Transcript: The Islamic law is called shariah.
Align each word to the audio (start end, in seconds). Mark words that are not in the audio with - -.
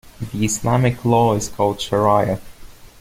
The 0.33 0.45
Islamic 0.45 1.05
law 1.05 1.35
is 1.35 1.47
called 1.47 1.77
shariah. 1.77 2.39